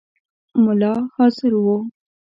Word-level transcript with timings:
مُلا 0.63 0.93
حاضر 1.15 1.51
وو. 1.65 1.77